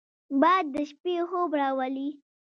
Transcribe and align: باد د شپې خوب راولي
باد 0.41 0.65
د 0.73 0.75
شپې 0.89 1.15
خوب 1.29 1.51
راولي 1.59 2.09